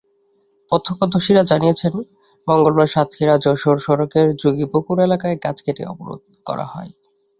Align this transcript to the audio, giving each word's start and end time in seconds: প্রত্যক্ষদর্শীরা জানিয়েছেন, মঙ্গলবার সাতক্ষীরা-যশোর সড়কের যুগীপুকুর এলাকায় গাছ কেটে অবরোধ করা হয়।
প্রত্যক্ষদর্শীরা 0.71 1.43
জানিয়েছেন, 1.43 1.93
মঙ্গলবার 2.47 2.87
সাতক্ষীরা-যশোর 2.87 3.77
সড়কের 3.79 4.27
যুগীপুকুর 4.35 4.97
এলাকায় 4.99 5.37
গাছ 5.43 5.57
কেটে 5.61 5.83
অবরোধ 5.85 6.19
করা 6.45 6.65
হয়। 6.65 6.91